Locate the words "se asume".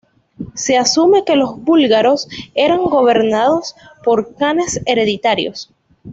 0.55-1.23